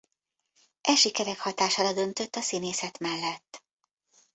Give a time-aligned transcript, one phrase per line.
[0.81, 3.63] E sikerek hatására döntött a színészet mellett.